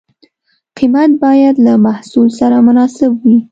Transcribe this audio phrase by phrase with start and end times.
[0.77, 3.37] قیمت باید له محصول سره مناسب وي.